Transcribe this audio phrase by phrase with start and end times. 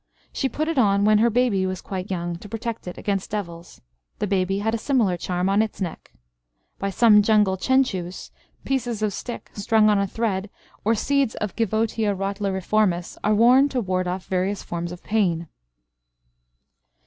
[0.33, 3.81] She put it on when her baby was quite young, to protect it against devils.
[4.17, 6.11] The baby had a similar charm on its neck.
[6.79, 8.31] By some jungle Chenchus
[8.65, 10.49] pieces of stick strung on a thread,
[10.83, 15.47] or seeds of Givotia rottleriformis are worn, to ward off various forms of pain.